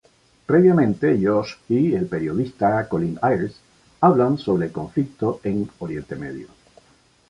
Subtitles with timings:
[0.47, 3.57] Previamente, Josh y el periodista Colin Ayres
[3.99, 6.47] hablan sobre el conflicto en Oriente Medio.